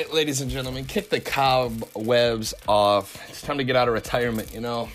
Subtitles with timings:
[0.00, 3.22] right, ladies and gentlemen, kick the cobwebs off.
[3.28, 4.88] It's time to get out of retirement, you know?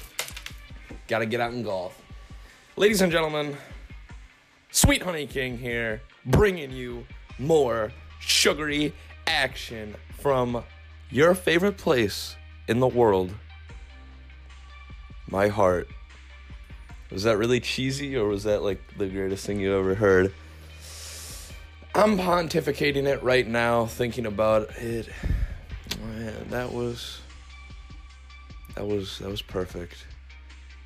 [1.07, 2.01] Gotta get out and golf.
[2.75, 3.55] Ladies and gentlemen,
[4.71, 7.05] Sweet Honey King here, bringing you
[7.37, 8.93] more sugary
[9.27, 10.63] action from
[11.11, 12.35] your favorite place
[12.67, 13.31] in the world,
[15.27, 15.87] my heart.
[17.11, 20.33] Was that really cheesy, or was that like the greatest thing you ever heard?
[21.97, 25.07] I'm pontificating it right now, thinking about it.
[26.03, 27.21] Man, that was
[28.75, 30.05] that was that was perfect.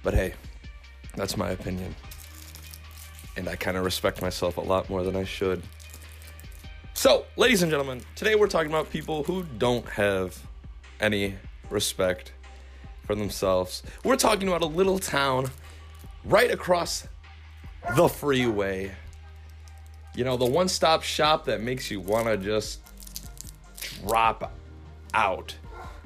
[0.03, 0.35] But hey,
[1.15, 1.95] that's my opinion.
[3.37, 5.63] And I kind of respect myself a lot more than I should.
[6.93, 10.39] So, ladies and gentlemen, today we're talking about people who don't have
[10.99, 11.33] any
[11.71, 12.33] respect
[13.07, 13.81] for themselves.
[14.03, 15.49] We're talking about a little town
[16.23, 17.07] right across
[17.95, 18.91] the freeway.
[20.15, 22.79] You know, the one stop shop that makes you want to just
[24.05, 24.51] drop
[25.13, 25.55] out.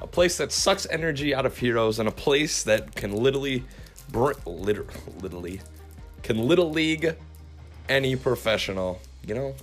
[0.01, 3.63] A place that sucks energy out of heroes and a place that can literally,
[4.11, 4.85] br- liter-
[5.21, 5.61] literally,
[6.21, 7.15] can little league
[7.89, 8.99] any professional.
[9.25, 9.55] You know,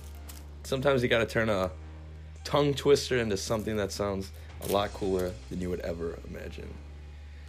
[0.63, 1.71] sometimes you got to turn a
[2.43, 4.31] tongue twister into something that sounds
[4.63, 6.73] a lot cooler than you would ever imagine.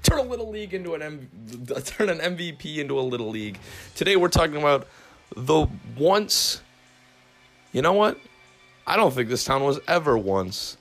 [0.03, 1.31] Turn a little league into an M-
[1.85, 3.59] turn an MVP into a little league.
[3.95, 4.87] Today we're talking about
[5.37, 6.61] the once.
[7.73, 8.19] You know what?
[8.87, 10.77] I don't think this town was ever once.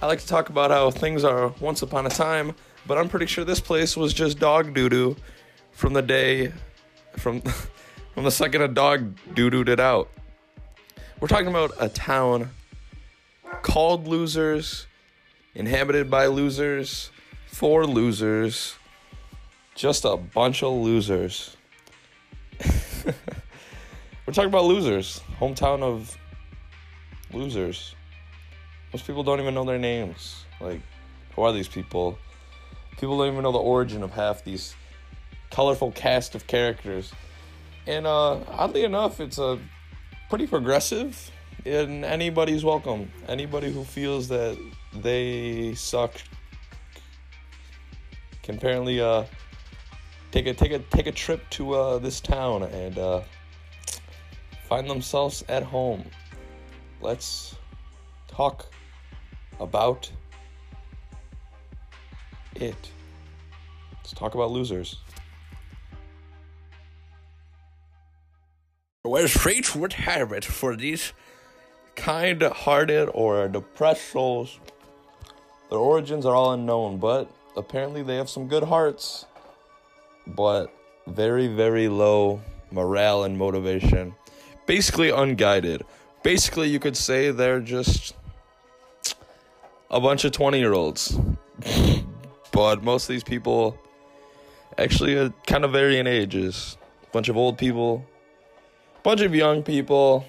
[0.00, 3.26] I like to talk about how things are once upon a time, but I'm pretty
[3.26, 5.16] sure this place was just dog doo doo
[5.70, 6.52] from the day
[7.16, 7.40] from
[8.14, 10.10] from the second a dog doo dooed it out.
[11.20, 12.50] We're talking about a town
[13.62, 14.88] called Losers,
[15.54, 17.12] inhabited by losers,
[17.46, 18.74] for losers,
[19.76, 21.56] just a bunch of losers.
[23.04, 26.18] We're talking about losers, hometown of
[27.32, 27.94] losers.
[28.92, 30.44] Most people don't even know their names.
[30.60, 30.80] Like,
[31.34, 32.18] who are these people?
[32.98, 34.74] People don't even know the origin of half these
[35.50, 37.12] colorful cast of characters.
[37.86, 39.58] And uh, oddly enough, it's a
[40.28, 41.30] pretty progressive.
[41.64, 43.10] And anybody's welcome.
[43.28, 44.58] Anybody who feels that
[44.92, 46.12] they suck
[48.42, 49.24] can apparently uh,
[50.32, 53.20] take a take a take a trip to uh, this town and uh,
[54.68, 56.04] find themselves at home.
[57.02, 57.56] Let's
[58.28, 58.66] talk
[59.58, 60.10] about
[62.54, 62.90] it.
[63.96, 64.98] Let's talk about losers.
[69.02, 71.12] Where's fate would have it for these
[71.96, 74.60] kind hearted or depressed souls?
[75.70, 79.26] Their origins are all unknown, but apparently they have some good hearts,
[80.26, 80.72] but
[81.08, 82.40] very, very low
[82.70, 84.14] morale and motivation.
[84.66, 85.82] Basically, unguided.
[86.22, 88.14] Basically, you could say they're just
[89.90, 91.18] a bunch of 20 year olds.
[92.52, 93.76] but most of these people
[94.78, 96.76] actually are kind of varying ages.
[97.04, 98.06] A Bunch of old people,
[98.96, 100.24] a bunch of young people,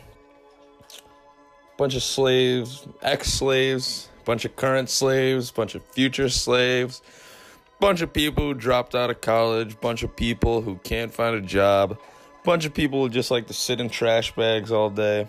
[0.90, 6.30] a bunch of slaves, ex slaves, a bunch of current slaves, a bunch of future
[6.30, 7.02] slaves,
[7.78, 11.14] a bunch of people who dropped out of college, a bunch of people who can't
[11.14, 14.72] find a job, a bunch of people who just like to sit in trash bags
[14.72, 15.28] all day,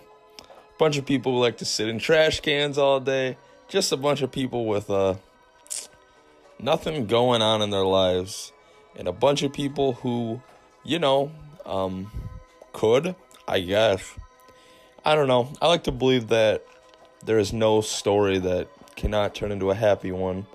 [0.77, 3.37] bunch of people who like to sit in trash cans all day,
[3.67, 5.15] just a bunch of people with uh
[6.59, 8.51] nothing going on in their lives
[8.95, 10.41] and a bunch of people who,
[10.83, 11.31] you know,
[11.65, 12.11] um
[12.73, 13.15] could,
[13.47, 14.15] I guess.
[15.03, 15.53] I don't know.
[15.61, 16.65] I like to believe that
[17.23, 20.45] there is no story that cannot turn into a happy one.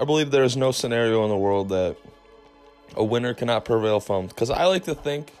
[0.00, 1.96] I believe there is no scenario in the world that
[2.96, 4.26] a winner cannot prevail from.
[4.26, 5.32] Because I like to think,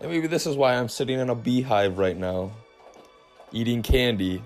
[0.00, 2.52] and maybe this is why I'm sitting in a beehive right now,
[3.52, 4.42] eating candy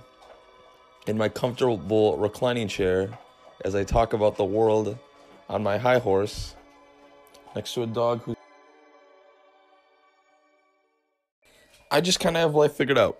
[1.06, 3.18] in my comfortable reclining chair
[3.64, 4.98] as I talk about the world
[5.48, 6.54] on my high horse
[7.54, 8.36] next to a dog who.
[11.90, 13.18] I just kind of have life figured out.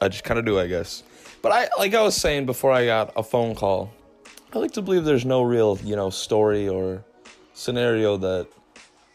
[0.00, 1.02] I just kind of do, I guess.
[1.42, 3.92] But I, like I was saying before I got a phone call,
[4.52, 7.04] I like to believe there's no real, you know, story or
[7.52, 8.48] scenario that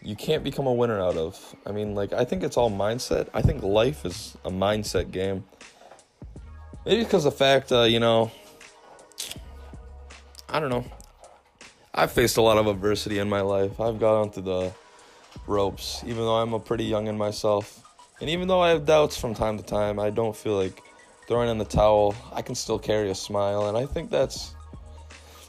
[0.01, 1.55] you can't become a winner out of.
[1.65, 3.27] I mean, like, I think it's all mindset.
[3.33, 5.43] I think life is a mindset game.
[6.85, 8.31] Maybe because the fact, uh, you know,
[10.47, 10.85] I don't know.
[11.93, 13.79] I've faced a lot of adversity in my life.
[13.79, 14.73] I've gone through the
[15.47, 17.81] ropes, even though I'm a pretty young in myself.
[18.21, 20.81] And even though I have doubts from time to time, I don't feel like
[21.27, 22.13] throwing in the towel.
[22.31, 24.53] I can still carry a smile, and I think that's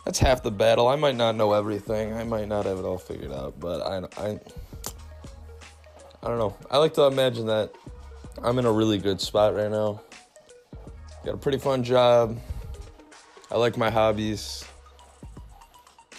[0.04, 0.88] that's half the battle.
[0.88, 2.14] I might not know everything.
[2.14, 4.40] I might not have it all figured out, but I I
[6.22, 6.56] I don't know.
[6.70, 7.72] I like to imagine that
[8.42, 10.00] I'm in a really good spot right now.
[11.26, 12.38] Got a pretty fun job.
[13.50, 14.64] I like my hobbies.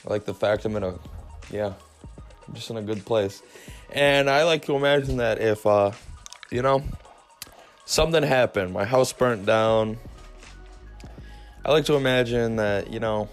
[0.06, 1.00] I like the fact I'm in a,
[1.50, 1.72] yeah,
[2.46, 3.42] I'm just in a good place.
[3.94, 5.92] And I like to imagine that if, uh,
[6.52, 6.84] you know,
[7.86, 9.98] something happened, my house burnt down.
[11.64, 13.30] I like to imagine that, you know,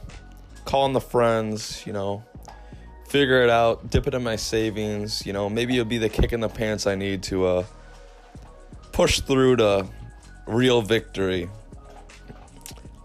[0.64, 2.22] calling the friends, you know,
[3.08, 6.32] figure it out, dip it in my savings, you know, maybe it'll be the kick
[6.32, 7.64] in the pants I need to uh,
[8.92, 9.88] push through to
[10.46, 11.48] real victory.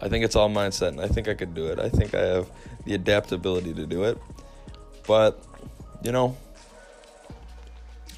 [0.02, 1.80] I think it's all mindset, and I think I could do it.
[1.80, 2.50] I think I have
[2.86, 4.18] the adaptability to do it.
[5.06, 5.44] But,
[6.04, 6.38] you know,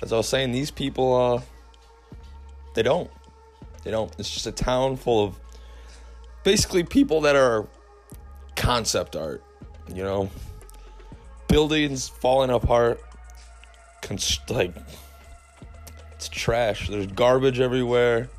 [0.02, 1.42] as I was saying, these people, uh,
[2.76, 3.10] they don't.
[3.84, 4.14] They don't.
[4.20, 5.40] It's just a town full of
[6.44, 7.68] basically people that are
[8.56, 9.44] concept art,
[9.94, 10.30] you know,
[11.48, 13.02] buildings falling apart,
[14.02, 14.74] const- like
[16.14, 16.88] it's trash.
[16.90, 18.30] There's garbage everywhere.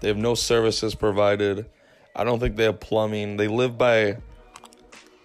[0.00, 1.66] They have no services provided.
[2.14, 3.36] I don't think they have plumbing.
[3.36, 4.16] They live by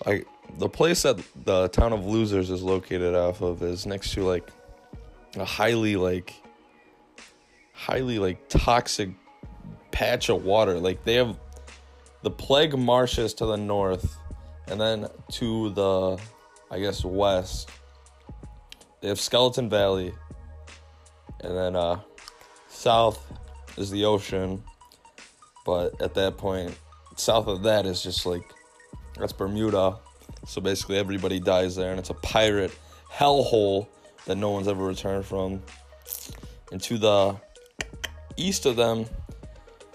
[0.05, 0.27] like
[0.57, 4.47] the place that the town of losers is located off of is next to like
[5.35, 6.33] a highly like
[7.73, 9.09] highly like toxic
[9.91, 10.79] patch of water.
[10.79, 11.37] Like they have
[12.21, 14.17] the plague marshes to the north
[14.67, 16.19] and then to the
[16.71, 17.69] I guess west.
[19.01, 20.13] They have Skeleton Valley
[21.41, 21.99] and then uh
[22.69, 23.31] south
[23.77, 24.63] is the ocean
[25.65, 26.77] but at that point,
[27.15, 28.43] south of that is just like
[29.17, 29.97] that's Bermuda.
[30.45, 32.71] So basically, everybody dies there, and it's a pirate
[33.11, 33.87] hellhole
[34.25, 35.61] that no one's ever returned from.
[36.71, 37.35] And to the
[38.37, 39.05] east of them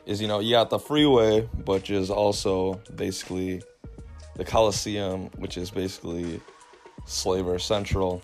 [0.06, 3.62] is, you know, you got the freeway, which is also basically
[4.37, 6.40] the Coliseum, which is basically
[7.05, 8.23] Slaver Central.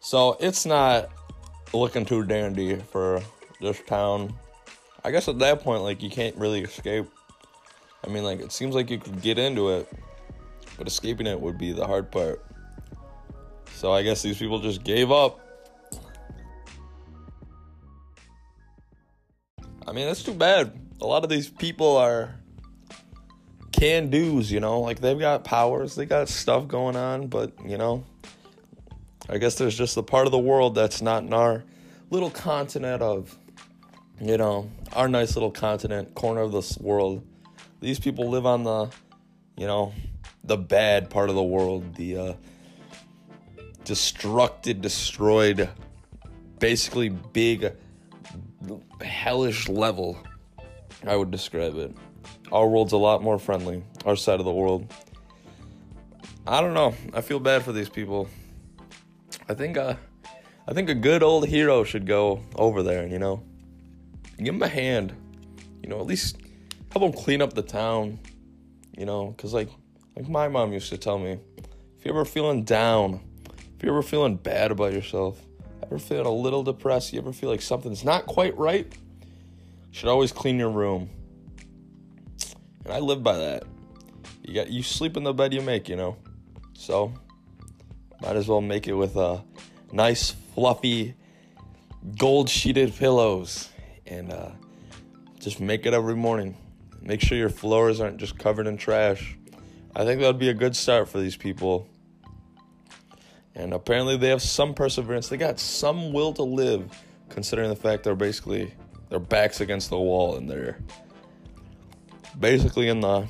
[0.00, 1.10] So it's not
[1.72, 3.22] looking too dandy for
[3.60, 4.34] this town.
[5.04, 7.06] I guess at that point, like, you can't really escape.
[8.04, 9.88] I mean, like, it seems like you could get into it,
[10.78, 12.44] but escaping it would be the hard part.
[13.74, 15.40] So I guess these people just gave up.
[19.86, 20.72] I mean, that's too bad.
[21.02, 22.34] A lot of these people are
[23.72, 27.76] can do's, you know, like they've got powers, they got stuff going on, but you
[27.76, 28.04] know,
[29.28, 31.64] I guess there's just a part of the world that's not in our
[32.10, 33.36] little continent of
[34.20, 37.26] you know, our nice little continent, corner of this world.
[37.80, 38.90] These people live on the,
[39.56, 39.92] you know,
[40.44, 42.32] the bad part of the world, the uh,
[43.84, 45.68] destructed, destroyed,
[46.58, 47.72] basically big,
[49.00, 50.18] hellish level.
[51.06, 51.94] I would describe it.
[52.52, 53.82] Our world's a lot more friendly.
[54.06, 54.92] Our side of the world.
[56.46, 56.94] I don't know.
[57.12, 58.28] I feel bad for these people.
[59.48, 59.94] I think uh,
[60.66, 63.42] I think a good old hero should go over there and you know
[64.38, 65.14] give them a hand.
[65.82, 66.38] You know, at least
[66.90, 68.18] help them clean up the town.
[68.96, 69.68] You know, because like
[70.16, 71.38] like my mom used to tell me,
[71.98, 75.40] if you're ever feeling down, if you're ever feeling bad about yourself,
[75.82, 80.08] ever feeling a little depressed, you ever feel like something's not quite right, you should
[80.08, 81.10] always clean your room.
[82.84, 83.64] And I live by that.
[84.42, 86.16] You got you sleep in the bed you make, you know.
[86.74, 87.12] So
[88.20, 89.42] might as well make it with a
[89.92, 91.14] nice fluffy
[92.18, 93.70] gold sheeted pillows
[94.06, 94.50] and uh,
[95.40, 96.56] just make it every morning.
[97.00, 99.36] Make sure your floors aren't just covered in trash.
[99.94, 101.88] I think that would be a good start for these people.
[103.54, 105.28] And apparently they have some perseverance.
[105.28, 106.90] They got some will to live,
[107.28, 108.74] considering the fact they're basically
[109.10, 110.78] their backs against the wall and they're
[112.38, 113.28] basically in the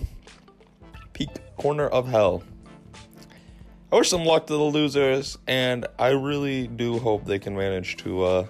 [1.12, 2.42] peak corner of hell.
[3.92, 7.96] I wish them luck to the losers, and I really do hope they can manage
[7.98, 8.46] to uh,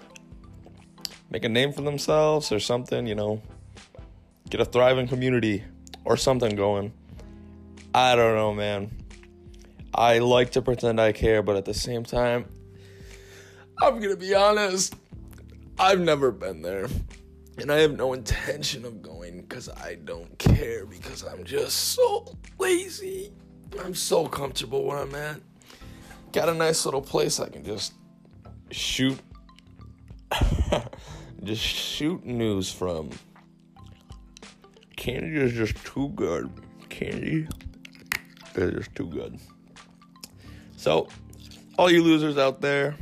[1.34, 3.42] make a name for themselves or something, you know,
[4.48, 5.64] get a thriving community
[6.04, 6.92] or something going.
[7.92, 8.92] I don't know, man.
[9.92, 12.44] I like to pretend I care, but at the same time,
[13.82, 14.94] I'm gonna be honest,
[15.76, 16.86] I've never been there.
[17.58, 22.32] And I have no intention of going because I don't care because I'm just so
[22.60, 23.32] lazy.
[23.84, 25.40] I'm so comfortable where I'm at.
[26.30, 27.94] Got a nice little place I can just
[28.70, 29.18] shoot
[31.42, 33.10] just shoot news from.
[34.96, 36.50] Candy is just too good.
[36.88, 37.46] Candy
[38.54, 39.38] is just too good.
[40.76, 41.08] So,
[41.78, 42.96] all you losers out there,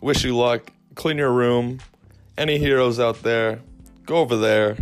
[0.00, 0.70] wish you luck.
[0.94, 1.80] Clean your room.
[2.38, 3.60] Any heroes out there,
[4.06, 4.76] go over there.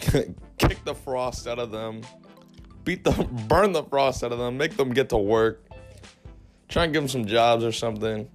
[0.58, 2.02] Kick the frost out of them.
[2.84, 3.10] Beat the
[3.48, 4.56] burn the frost out of them.
[4.56, 5.64] Make them get to work.
[6.68, 8.28] Try and give them some jobs or something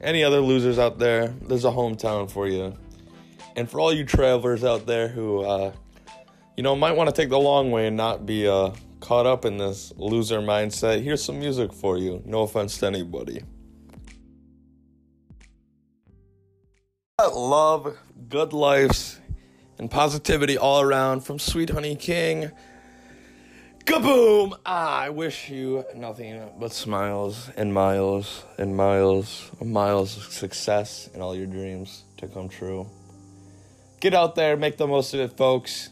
[0.00, 2.74] any other losers out there, there's a hometown for you.
[3.56, 5.72] And for all you travelers out there who, uh,
[6.56, 9.44] you know, might want to take the long way and not be uh, caught up
[9.44, 11.02] in this loser mindset.
[11.02, 12.22] Here's some music for you.
[12.24, 13.42] No offense to anybody.
[17.20, 19.18] Love, good lives,
[19.78, 22.52] and positivity all around from Sweet Honey King.
[23.88, 24.54] Kaboom!
[24.66, 31.22] I wish you nothing but smiles and miles and miles and miles of success and
[31.22, 32.86] all your dreams to come true.
[34.00, 35.88] Get out there, make the most of it, folks.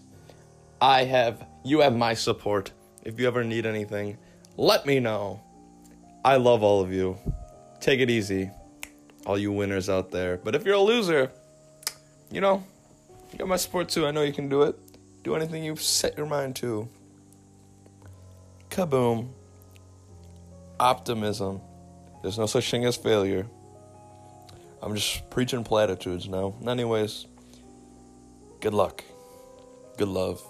[0.79, 2.71] I have, you have my support.
[3.03, 4.19] If you ever need anything,
[4.59, 5.41] let me know.
[6.23, 7.17] I love all of you.
[7.81, 8.51] Take it easy
[9.25, 10.37] all you winners out there.
[10.37, 11.31] But if you're a loser,
[12.31, 12.63] you know,
[13.33, 14.07] you got my support too.
[14.07, 14.79] I know you can do it.
[15.25, 16.91] Do anything you've set your mind to.
[18.77, 19.31] Kaboom.
[20.79, 21.63] Optimism.
[22.21, 23.47] There's no such thing as failure.
[24.83, 26.55] I'm just preaching platitudes now.
[26.67, 27.25] Anyways,
[28.61, 29.03] good luck.
[29.97, 30.43] Good love.